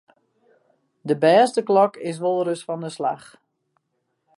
[1.07, 3.27] De bêste klok is wolris fan 'e slach.